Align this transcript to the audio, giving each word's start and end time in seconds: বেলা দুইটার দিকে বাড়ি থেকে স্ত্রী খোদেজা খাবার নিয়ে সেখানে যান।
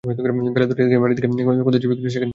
বেলা 0.55 0.67
দুইটার 0.69 0.87
দিকে 0.89 1.03
বাড়ি 1.03 1.13
থেকে 1.17 1.27
স্ত্রী 1.31 1.43
খোদেজা 1.65 1.87
খাবার 1.89 1.97
নিয়ে 1.99 2.11
সেখানে 2.13 2.19
যান। 2.23 2.29